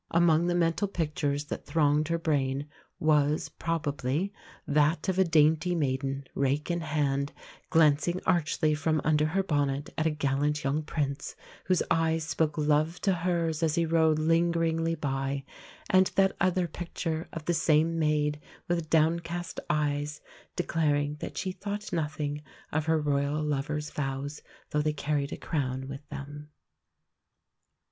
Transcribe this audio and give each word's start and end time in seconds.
Among 0.09 0.47
the 0.47 0.55
mental 0.55 0.87
pictures 0.87 1.45
that 1.45 1.63
thronged 1.67 2.07
her 2.07 2.17
brain 2.17 2.67
was, 2.99 3.49
probably, 3.49 4.33
that 4.67 5.07
of 5.07 5.19
a 5.19 5.23
dainty 5.23 5.75
maiden, 5.75 6.23
rake 6.33 6.71
in 6.71 6.81
hand, 6.81 7.31
glancing 7.69 8.19
archly 8.25 8.73
from 8.73 8.99
under 9.03 9.27
her 9.27 9.43
bonnet 9.43 9.91
at 9.99 10.07
a 10.07 10.09
gallant 10.09 10.63
young 10.63 10.81
Prince, 10.81 11.35
whose 11.65 11.83
eyes 11.91 12.23
spoke 12.23 12.57
love 12.57 12.99
to 13.01 13.13
hers 13.13 13.61
as 13.61 13.75
he 13.75 13.85
rode 13.85 14.17
lingeringly 14.17 14.95
by; 14.95 15.43
and 15.87 16.07
that 16.15 16.35
other 16.41 16.67
picture 16.67 17.27
of 17.31 17.45
the 17.45 17.53
same 17.53 17.99
maid, 17.99 18.39
with 18.67 18.89
downcast 18.89 19.59
eyes, 19.69 20.19
declaring 20.55 21.17
that 21.19 21.37
she 21.37 21.51
"thought 21.51 21.93
nothing" 21.93 22.41
of 22.71 22.87
her 22.87 22.99
Royal 22.99 23.43
lover's 23.43 23.91
vows, 23.91 24.41
though 24.71 24.81
they 24.81 24.93
carried 24.93 25.31
a 25.31 25.37
crown 25.37 25.87
with 25.87 26.09
them. 26.09 26.49